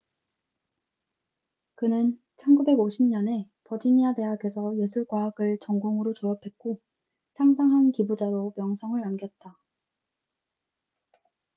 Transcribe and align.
그는 1.75 2.19
1950년에 2.37 3.47
버지니아 3.65 4.15
대학에서 4.15 4.75
예술 4.79 5.05
과학을 5.05 5.59
전공으로 5.61 6.15
졸업했고 6.15 6.81
상당한 7.35 7.91
기부자로 7.91 8.51
명성을 8.57 8.99
남겼다 8.99 9.59